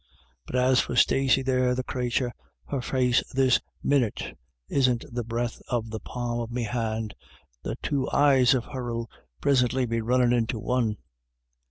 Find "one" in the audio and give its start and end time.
10.57-10.97